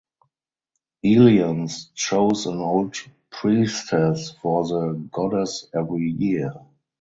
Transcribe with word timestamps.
Eleans 1.05 1.91
chose 1.93 2.47
an 2.47 2.57
old 2.57 2.95
priestess 3.29 4.31
for 4.41 4.65
the 4.67 4.93
goddess 5.11 5.67
every 5.75 6.09
year. 6.09 6.55